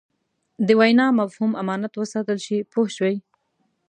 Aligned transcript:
د 0.67 0.69
وینا 0.79 1.07
مفهوم 1.19 1.51
امانت 1.61 1.93
وساتل 1.95 2.37
شي 2.45 2.57
پوه 2.71 2.87
شوې!. 2.95 3.15